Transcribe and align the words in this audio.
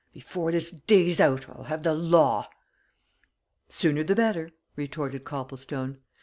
"Before 0.13 0.51
this 0.51 0.71
day's 0.71 1.21
out, 1.21 1.47
I'll 1.47 1.65
have 1.65 1.83
the 1.83 1.93
law!" 1.93 2.49
"Sooner 3.69 4.03
the 4.03 4.15
better," 4.15 4.49
retorted 4.75 5.25
Copplestone. 5.25 5.99